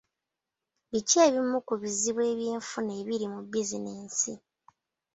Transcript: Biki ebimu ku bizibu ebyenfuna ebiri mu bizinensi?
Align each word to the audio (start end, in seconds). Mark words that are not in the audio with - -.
Biki 0.91 1.17
ebimu 1.27 1.57
ku 1.67 1.73
bizibu 1.81 2.21
ebyenfuna 2.31 2.91
ebiri 3.01 3.27
mu 3.33 3.39
bizinensi? 3.51 4.33